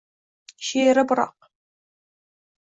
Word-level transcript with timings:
She’ri 0.67 1.03
biroq 1.11 1.37